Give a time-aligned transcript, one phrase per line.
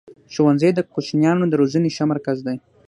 [0.33, 2.57] ښوونځی د کوچنیانو د روزني ښه مرکز دی.